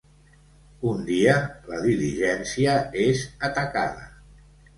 [0.91, 1.35] Un dia,
[1.73, 4.09] la diligència és atacada.